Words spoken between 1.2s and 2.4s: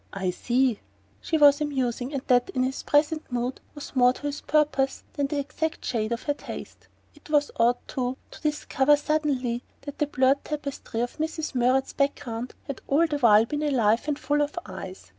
She was amusing, and